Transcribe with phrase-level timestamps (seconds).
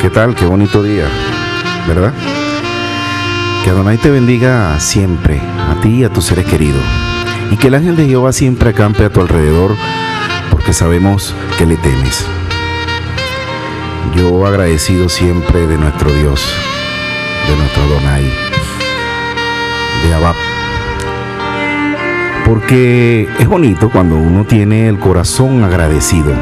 [0.00, 0.34] ¿Qué tal?
[0.34, 1.04] Qué bonito día,
[1.86, 2.14] ¿verdad?
[3.62, 6.80] Que Adonai te bendiga siempre, a ti y a tus seres queridos.
[7.50, 9.76] Y que el ángel de Jehová siempre acampe a tu alrededor,
[10.50, 12.24] porque sabemos que le temes.
[14.16, 16.50] Yo agradecido siempre de nuestro Dios,
[17.46, 18.24] de nuestro Adonai,
[20.02, 20.34] de Abba.
[22.46, 26.32] Porque es bonito cuando uno tiene el corazón agradecido,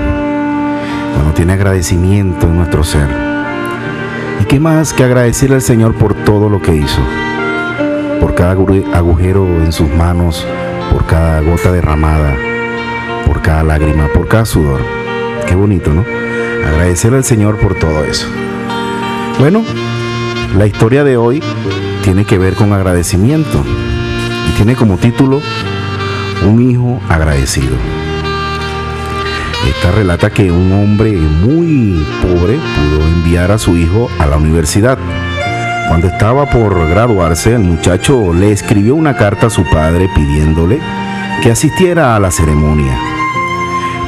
[1.14, 3.27] cuando tiene agradecimiento en nuestro ser.
[4.48, 7.02] ¿Y qué más que agradecerle al Señor por todo lo que hizo?
[8.18, 10.42] Por cada agujero en sus manos,
[10.90, 12.34] por cada gota derramada,
[13.26, 14.80] por cada lágrima, por cada sudor.
[15.46, 16.02] Qué bonito, ¿no?
[16.66, 18.26] Agradecerle al Señor por todo eso.
[19.38, 19.62] Bueno,
[20.56, 21.42] la historia de hoy
[22.02, 23.62] tiene que ver con agradecimiento
[24.48, 25.42] y tiene como título
[26.46, 27.76] Un hijo agradecido.
[29.66, 34.98] Esta relata que un hombre muy pobre pudo enviar a su hijo a la universidad.
[35.88, 40.80] Cuando estaba por graduarse, el muchacho le escribió una carta a su padre pidiéndole
[41.42, 42.98] que asistiera a la ceremonia.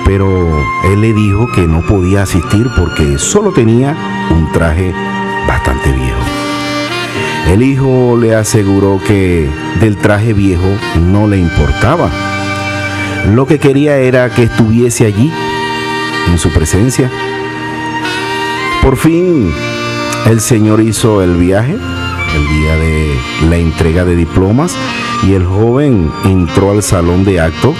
[0.04, 3.96] Pero él le dijo que no podía asistir porque solo tenía
[4.30, 4.92] un traje
[5.46, 6.20] bastante viejo.
[7.48, 9.48] El hijo le aseguró que
[9.80, 10.68] del traje viejo
[11.00, 12.10] no le importaba.
[13.28, 15.30] Lo que quería era que estuviese allí,
[16.30, 17.10] en su presencia.
[18.82, 19.52] Por fin,
[20.26, 24.74] el Señor hizo el viaje, el día de la entrega de diplomas,
[25.22, 27.74] y el joven entró al salón de acto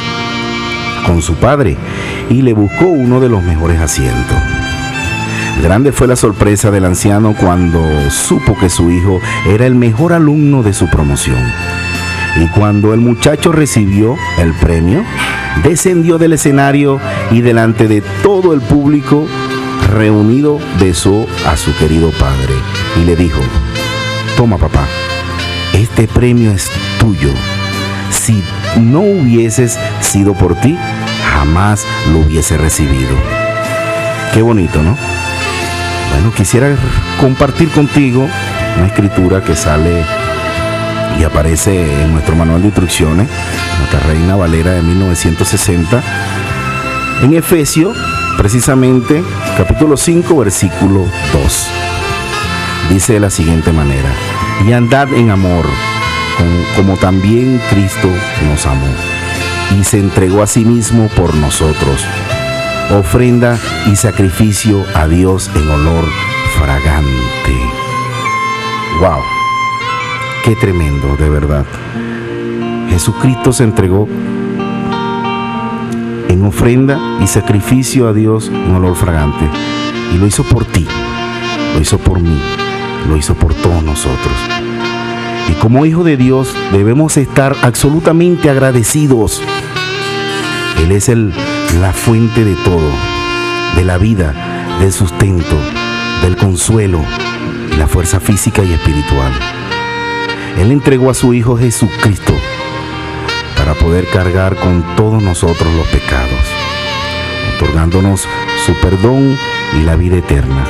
[1.07, 1.77] con su padre
[2.29, 4.37] y le buscó uno de los mejores asientos.
[5.63, 10.63] Grande fue la sorpresa del anciano cuando supo que su hijo era el mejor alumno
[10.63, 11.39] de su promoción.
[12.37, 15.05] Y cuando el muchacho recibió el premio,
[15.65, 19.27] descendió del escenario y delante de todo el público
[19.89, 22.55] reunido besó a su querido padre
[22.97, 23.41] y le dijo,
[24.37, 24.87] toma papá,
[25.73, 27.31] este premio es tuyo.
[28.11, 28.43] Si
[28.79, 30.77] no hubieses sido por ti,
[31.33, 33.17] jamás lo hubiese recibido.
[34.33, 34.97] Qué bonito, ¿no?
[36.13, 36.77] Bueno, quisiera
[37.21, 38.29] compartir contigo
[38.77, 40.05] una escritura que sale
[41.21, 43.29] y aparece en nuestro manual de instrucciones,
[43.79, 46.03] nuestra Reina Valera de 1960,
[47.23, 47.95] en Efesios,
[48.39, 49.23] precisamente
[49.59, 51.67] capítulo 5, versículo 2.
[52.91, 54.09] Dice de la siguiente manera,
[54.67, 55.67] y andad en amor,
[56.75, 58.09] como también Cristo
[58.49, 58.89] nos amó,
[59.79, 62.05] y se entregó a sí mismo por nosotros
[62.93, 63.57] ofrenda
[63.87, 66.05] y sacrificio a Dios en olor
[66.59, 67.55] fragante.
[69.01, 69.40] ¡Wow!
[70.45, 71.65] ¡Qué tremendo, de verdad!
[72.89, 74.09] Jesucristo se entregó
[76.29, 79.49] en ofrenda y sacrificio a Dios en olor fragante.
[80.15, 80.87] Y lo hizo por ti,
[81.75, 82.41] lo hizo por mí,
[83.09, 84.35] lo hizo por todos nosotros.
[85.49, 89.43] Y como hijo de Dios debemos estar absolutamente agradecidos.
[90.83, 91.33] Él es el
[91.81, 92.91] la fuente de todo,
[93.77, 94.35] de la vida,
[94.81, 95.57] del sustento,
[96.23, 97.01] del consuelo
[97.81, 99.33] la fuerza física y espiritual.
[100.59, 102.35] Él entregó a su Hijo Jesucristo
[103.57, 106.41] para poder cargar con todos nosotros los pecados,
[107.57, 108.27] otorgándonos
[108.67, 109.37] su perdón
[109.79, 110.65] y la vida eterna,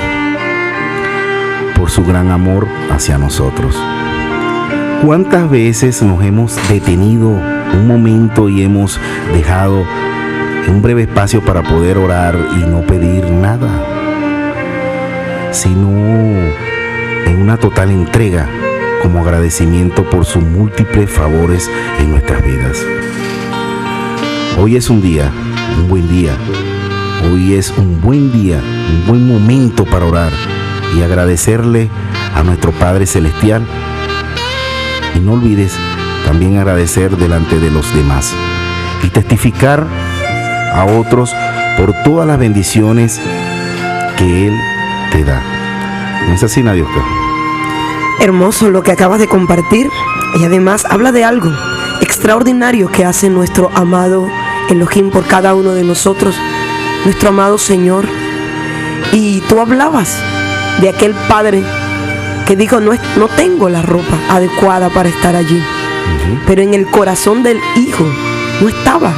[1.76, 3.76] por su gran amor hacia nosotros.
[5.04, 9.00] ¿Cuántas veces nos hemos detenido un momento y hemos
[9.32, 9.86] dejado
[10.68, 13.68] un breve espacio para poder orar y no pedir nada,
[15.52, 18.48] sino en una total entrega
[19.02, 22.84] como agradecimiento por sus múltiples favores en nuestras vidas.
[24.58, 25.30] Hoy es un día,
[25.78, 26.36] un buen día.
[27.24, 30.32] Hoy es un buen día, un buen momento para orar
[30.96, 31.88] y agradecerle
[32.34, 33.62] a nuestro Padre Celestial.
[35.14, 35.74] Y no olvides
[36.24, 38.34] también agradecer delante de los demás
[39.02, 39.86] y testificar
[40.72, 41.34] a otros
[41.76, 43.20] por todas las bendiciones
[44.16, 44.54] que Él
[45.10, 45.42] te da.
[46.26, 47.29] ¿No es así, Nadioska?
[48.20, 49.88] Hermoso lo que acabas de compartir
[50.38, 51.50] y además habla de algo
[52.02, 54.28] extraordinario que hace nuestro amado
[54.68, 56.36] Elohim por cada uno de nosotros,
[57.06, 58.04] nuestro amado Señor.
[59.12, 60.18] Y tú hablabas
[60.82, 61.62] de aquel padre
[62.46, 65.62] que dijo, no, no tengo la ropa adecuada para estar allí.
[66.46, 68.04] Pero en el corazón del hijo
[68.60, 69.14] no estaba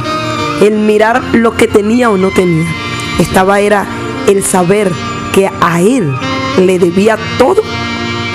[0.61, 2.71] el mirar lo que tenía o no tenía.
[3.19, 3.85] Estaba era
[4.27, 4.93] el saber
[5.33, 6.15] que a él
[6.57, 7.61] le debía todo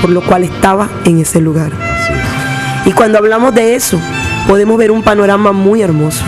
[0.01, 1.73] por lo cual estaba en ese lugar.
[2.85, 4.01] Y cuando hablamos de eso,
[4.47, 6.25] podemos ver un panorama muy hermoso.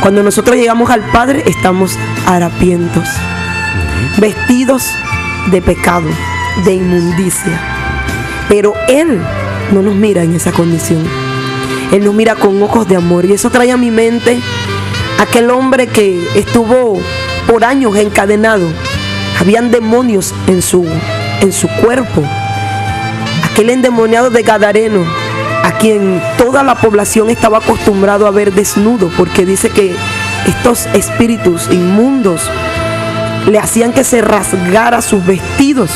[0.00, 1.96] Cuando nosotros llegamos al Padre, estamos
[2.26, 3.08] harapientos,
[4.18, 4.84] vestidos
[5.50, 6.08] de pecado,
[6.64, 7.58] de inmundicia.
[8.48, 9.20] Pero Él
[9.72, 11.04] no nos mira en esa condición.
[11.92, 13.24] Él nos mira con ojos de amor.
[13.24, 14.40] Y eso trae a mi mente
[15.18, 17.00] aquel hombre que estuvo
[17.46, 18.66] por años encadenado.
[19.40, 20.86] Habían demonios en su,
[21.40, 22.22] en su cuerpo.
[23.58, 25.04] Aquel endemoniado de Gadareno,
[25.64, 29.96] a quien toda la población estaba acostumbrado a ver desnudo, porque dice que
[30.46, 32.48] estos espíritus inmundos
[33.48, 35.90] le hacían que se rasgara sus vestidos.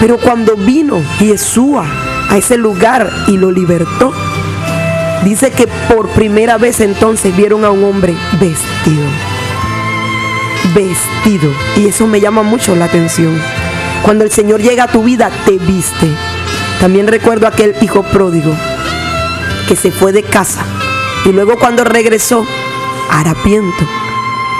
[0.00, 1.86] Pero cuando vino Yeshua
[2.28, 4.12] a ese lugar y lo libertó,
[5.24, 9.06] dice que por primera vez entonces vieron a un hombre vestido.
[10.74, 11.50] Vestido.
[11.78, 13.40] Y eso me llama mucho la atención.
[14.02, 16.06] Cuando el Señor llega a tu vida, te viste.
[16.80, 18.54] También recuerdo aquel hijo pródigo
[19.68, 20.64] que se fue de casa
[21.26, 22.46] y luego cuando regresó,
[23.10, 23.84] harapiento,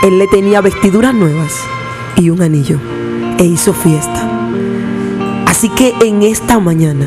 [0.03, 1.55] él le tenía vestiduras nuevas
[2.17, 2.79] y un anillo
[3.39, 4.29] e hizo fiesta.
[5.47, 7.07] Así que en esta mañana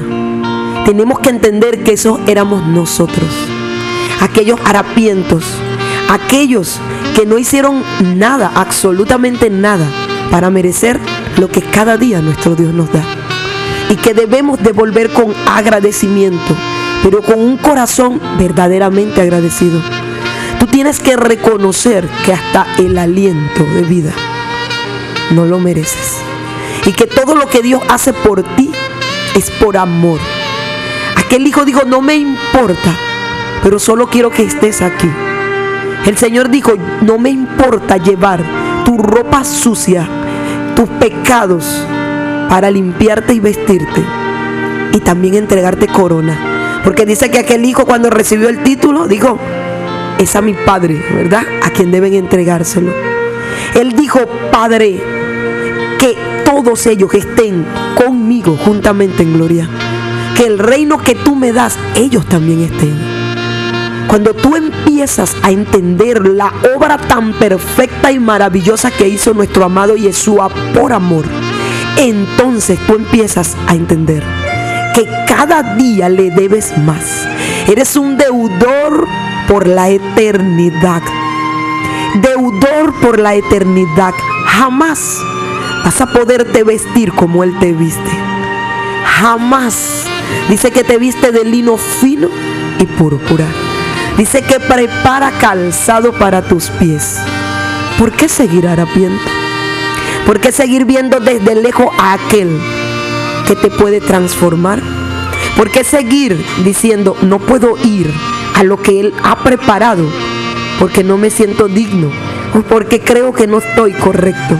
[0.85, 3.29] tenemos que entender que esos éramos nosotros,
[4.19, 5.45] aquellos harapientos,
[6.09, 6.79] aquellos
[7.15, 7.83] que no hicieron
[8.17, 9.87] nada, absolutamente nada,
[10.31, 10.99] para merecer
[11.37, 13.22] lo que cada día nuestro Dios nos da.
[13.93, 16.57] Y que debemos devolver con agradecimiento,
[17.03, 19.79] pero con un corazón verdaderamente agradecido.
[20.59, 24.11] Tú tienes que reconocer que hasta el aliento de vida
[25.29, 26.17] no lo mereces.
[26.87, 28.71] Y que todo lo que Dios hace por ti
[29.35, 30.19] es por amor.
[31.15, 32.97] Aquel hijo dijo, no me importa,
[33.61, 35.11] pero solo quiero que estés aquí.
[36.07, 38.43] El Señor dijo, no me importa llevar
[38.85, 40.09] tu ropa sucia,
[40.75, 41.85] tus pecados,
[42.49, 44.03] para limpiarte y vestirte.
[44.93, 46.81] Y también entregarte corona.
[46.83, 49.39] Porque dice que aquel hijo cuando recibió el título dijo,
[50.19, 51.43] es a mi padre, ¿verdad?
[51.63, 52.91] A quien deben entregárselo.
[53.75, 54.19] Él dijo,
[54.51, 55.01] Padre,
[55.99, 59.69] que todos ellos estén conmigo juntamente en gloria.
[60.35, 63.23] Que el reino que tú me das, ellos también estén.
[64.07, 69.95] Cuando tú empiezas a entender la obra tan perfecta y maravillosa que hizo nuestro amado
[69.95, 71.25] Yeshua por amor,
[71.97, 74.23] entonces tú empiezas a entender
[74.93, 77.27] que cada día le debes más.
[77.67, 79.07] Eres un deudor
[79.47, 81.01] por la eternidad.
[82.15, 84.13] Deudor por la eternidad.
[84.45, 85.17] Jamás
[85.83, 88.11] vas a poderte vestir como Él te viste.
[89.05, 90.05] Jamás.
[90.49, 92.29] Dice que te viste de lino fino
[92.79, 93.45] y púrpura.
[94.17, 97.19] Dice que prepara calzado para tus pies.
[97.97, 99.42] ¿Por qué seguir harapiento?
[100.25, 102.57] ¿Por qué seguir viendo desde lejos a aquel
[103.45, 104.81] que te puede transformar?
[105.57, 108.09] ¿Por qué seguir diciendo no puedo ir
[108.55, 110.05] a lo que Él ha preparado?
[110.79, 112.09] Porque no me siento digno
[112.55, 114.57] o porque creo que no estoy correcto.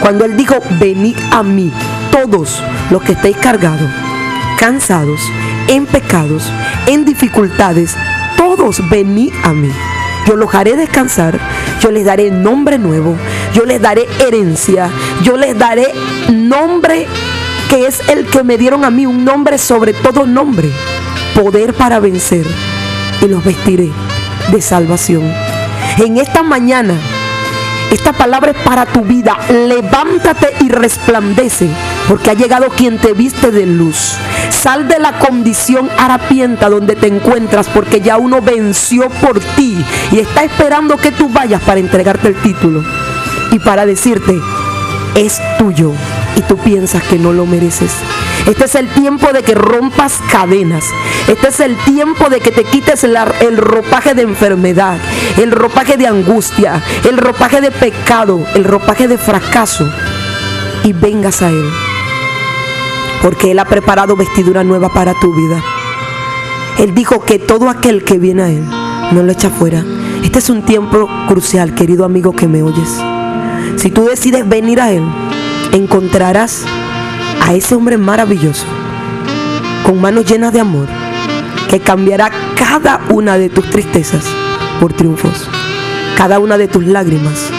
[0.00, 1.72] Cuando Él dijo, venid a mí,
[2.10, 2.60] todos
[2.90, 3.88] los que estéis cargados,
[4.58, 5.20] cansados,
[5.68, 6.50] en pecados,
[6.86, 7.94] en dificultades,
[8.36, 9.70] todos venid a mí.
[10.26, 11.38] Yo los haré descansar,
[11.80, 13.16] yo les daré nombre nuevo,
[13.54, 14.90] yo les daré herencia,
[15.22, 15.92] yo les daré
[16.32, 17.06] nombre
[17.70, 20.68] que es el que me dieron a mí, un nombre sobre todo nombre,
[21.34, 22.46] poder para vencer,
[23.22, 23.90] y los vestiré
[24.50, 25.22] de salvación.
[25.98, 26.94] En esta mañana
[27.90, 29.38] esta palabra es para tu vida.
[29.48, 31.68] Levántate y resplandece,
[32.08, 34.14] porque ha llegado quien te viste de luz.
[34.50, 39.76] Sal de la condición harapienta donde te encuentras, porque ya uno venció por ti
[40.12, 42.84] y está esperando que tú vayas para entregarte el título
[43.52, 44.38] y para decirte,
[45.14, 45.92] es tuyo
[46.36, 47.92] y tú piensas que no lo mereces.
[48.46, 50.84] Este es el tiempo de que rompas cadenas.
[51.26, 54.98] Este es el tiempo de que te quites el ropaje de enfermedad,
[55.38, 59.90] el ropaje de angustia, el ropaje de pecado, el ropaje de fracaso
[60.84, 61.85] y vengas a Él.
[63.22, 65.62] Porque Él ha preparado vestidura nueva para tu vida.
[66.78, 68.64] Él dijo que todo aquel que viene a Él
[69.12, 69.82] no lo echa fuera.
[70.22, 73.00] Este es un tiempo crucial, querido amigo que me oyes.
[73.76, 75.04] Si tú decides venir a Él,
[75.72, 76.64] encontrarás
[77.40, 78.66] a ese hombre maravilloso,
[79.84, 80.86] con manos llenas de amor,
[81.68, 84.24] que cambiará cada una de tus tristezas
[84.80, 85.48] por triunfos,
[86.16, 87.50] cada una de tus lágrimas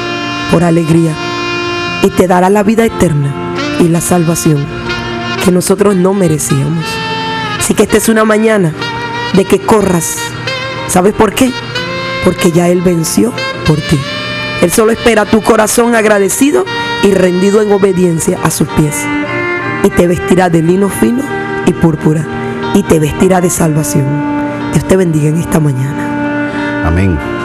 [0.51, 1.13] por alegría,
[2.03, 3.33] y te dará la vida eterna
[3.79, 4.65] y la salvación
[5.47, 6.83] que nosotros no merecíamos.
[7.57, 8.73] Así que esta es una mañana
[9.33, 10.17] de que corras.
[10.89, 11.53] ¿Sabes por qué?
[12.25, 13.31] Porque ya Él venció
[13.65, 13.97] por ti.
[14.61, 16.65] Él solo espera tu corazón agradecido
[17.01, 18.97] y rendido en obediencia a sus pies.
[19.85, 21.23] Y te vestirá de lino fino
[21.65, 22.27] y púrpura.
[22.73, 24.05] Y te vestirá de salvación.
[24.73, 26.83] Dios te bendiga en esta mañana.
[26.85, 27.36] Amén.